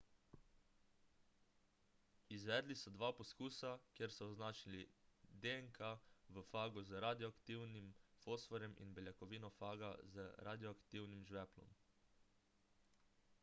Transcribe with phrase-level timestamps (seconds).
[2.37, 4.79] izvedli so dva poskusa kjer so označili
[5.43, 5.79] dnk
[6.39, 7.93] v fagu z radioaktivnim
[8.25, 11.79] fosforjem ali beljakovino faga z radioaktivnim žveplom